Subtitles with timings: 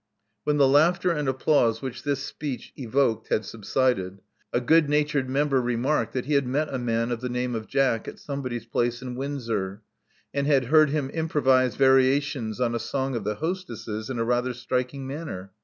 [0.45, 4.19] When the laughter and applause which this speech evoked had subsided,
[4.51, 7.67] a good natured member remarked that he had met a man of the name of
[7.67, 9.83] Jack at somebody's place in Windsor,
[10.33, 14.55] and had heard him improvise variations on a song of the hostess's in a rather
[14.55, 15.51] striking manner.